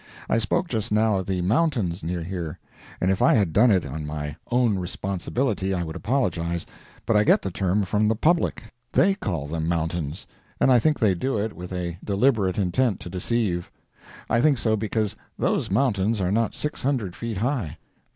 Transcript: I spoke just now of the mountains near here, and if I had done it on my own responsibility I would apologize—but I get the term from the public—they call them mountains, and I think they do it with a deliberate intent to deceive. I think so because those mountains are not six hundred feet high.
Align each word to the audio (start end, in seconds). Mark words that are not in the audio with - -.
I 0.27 0.39
spoke 0.39 0.67
just 0.67 0.91
now 0.91 1.19
of 1.19 1.27
the 1.27 1.41
mountains 1.43 2.01
near 2.03 2.23
here, 2.23 2.57
and 2.99 3.11
if 3.11 3.21
I 3.21 3.35
had 3.35 3.53
done 3.53 3.69
it 3.69 3.85
on 3.85 4.03
my 4.03 4.35
own 4.49 4.79
responsibility 4.79 5.75
I 5.75 5.83
would 5.83 5.95
apologize—but 5.95 7.15
I 7.15 7.23
get 7.23 7.43
the 7.43 7.51
term 7.51 7.83
from 7.83 8.07
the 8.07 8.15
public—they 8.15 9.13
call 9.13 9.45
them 9.45 9.67
mountains, 9.67 10.25
and 10.59 10.71
I 10.71 10.79
think 10.79 10.97
they 10.97 11.13
do 11.13 11.37
it 11.37 11.53
with 11.53 11.71
a 11.71 11.99
deliberate 12.03 12.57
intent 12.57 12.99
to 13.01 13.11
deceive. 13.11 13.69
I 14.27 14.41
think 14.41 14.57
so 14.57 14.75
because 14.75 15.15
those 15.37 15.69
mountains 15.69 16.19
are 16.19 16.31
not 16.31 16.55
six 16.55 16.81
hundred 16.81 17.15
feet 17.15 17.37
high. 17.37 17.77